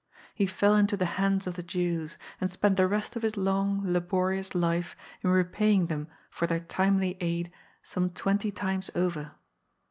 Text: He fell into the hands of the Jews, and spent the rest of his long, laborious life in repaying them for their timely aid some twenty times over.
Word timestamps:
He 0.33 0.47
fell 0.47 0.73
into 0.73 0.97
the 0.97 1.05
hands 1.21 1.45
of 1.45 1.53
the 1.53 1.61
Jews, 1.61 2.17
and 2.41 2.49
spent 2.49 2.75
the 2.75 2.87
rest 2.87 3.15
of 3.15 3.21
his 3.21 3.37
long, 3.37 3.83
laborious 3.85 4.55
life 4.55 4.95
in 5.21 5.29
repaying 5.29 5.85
them 5.93 6.07
for 6.31 6.47
their 6.47 6.61
timely 6.61 7.17
aid 7.21 7.51
some 7.83 8.09
twenty 8.09 8.49
times 8.49 8.89
over. 8.95 9.33